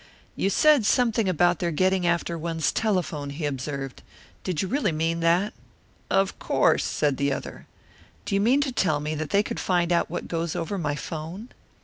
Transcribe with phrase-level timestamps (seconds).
[0.35, 4.01] "You said something about their getting after one's telephone," he observed.
[4.43, 5.53] "Did you really mean that?"
[6.09, 7.67] "Of course," said the other.
[8.25, 10.95] "Do you mean to tell me that they could find out what goes over my
[10.95, 11.49] 'phone?"